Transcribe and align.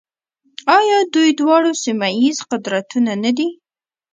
آیا 0.77 0.97
دوی 1.13 1.29
دواړه 1.39 1.71
سیمه 1.83 2.09
ییز 2.21 2.37
قدرتونه 2.51 3.11
نه 3.23 3.31
دي؟ 3.37 3.49